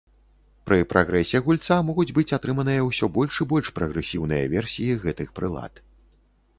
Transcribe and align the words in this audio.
Пры 0.69 0.77
прагрэсе 0.93 1.41
гульца 1.49 1.77
могуць 1.91 2.07
быць 2.19 2.33
атрыманыя 2.39 2.87
ўсё 2.89 3.05
больш 3.21 3.33
і 3.47 3.49
больш 3.55 3.67
прагрэсіўныя 3.79 4.51
версіі 4.59 5.01
гэтых 5.09 5.29
прылад. 5.41 5.73